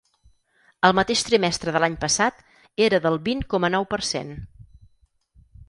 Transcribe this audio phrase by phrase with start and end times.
[0.87, 2.41] El mateix trimestre de l’any passat,
[2.87, 4.35] era del vint coma nou per cent.